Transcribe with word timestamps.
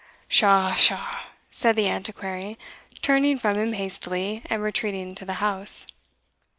"Pshaw! 0.29 0.73
pshaw!" 0.73 1.27
said 1.51 1.75
the 1.75 1.87
Antiquary, 1.87 2.57
turning 3.03 3.37
from 3.37 3.55
him 3.55 3.73
hastily, 3.73 4.41
and 4.47 4.63
retreating 4.63 5.07
into 5.09 5.25
the 5.25 5.33
house. 5.35 5.85